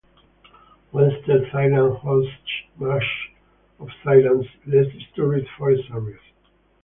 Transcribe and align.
Western 0.93 1.45
Thailand 1.51 1.99
hosts 1.99 2.33
much 2.77 3.03
of 3.79 3.87
Thailand's 4.03 4.49
less-disturbed 4.65 5.47
forest 5.59 5.83
areas. 5.93 6.19